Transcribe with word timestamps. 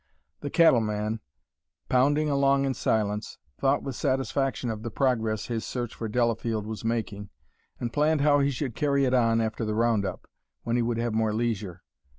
The 0.39 0.49
cattleman, 0.49 1.19
pounding 1.87 2.27
along 2.27 2.65
in 2.65 2.73
silence, 2.73 3.37
thought 3.59 3.83
with 3.83 3.95
satisfaction 3.95 4.71
of 4.71 4.81
the 4.81 4.89
progress 4.89 5.45
his 5.45 5.63
search 5.63 5.93
for 5.93 6.07
Delafield 6.07 6.65
was 6.65 6.83
making 6.83 7.29
and 7.79 7.93
planned 7.93 8.21
how 8.21 8.39
he 8.39 8.49
should 8.49 8.73
carry 8.73 9.05
it 9.05 9.13
on 9.13 9.39
after 9.39 9.63
the 9.63 9.75
round 9.75 10.03
up, 10.03 10.27
when 10.63 10.75
he 10.75 10.81
would 10.81 10.97
have 10.97 11.13
more 11.13 11.33
leisure. 11.33 11.83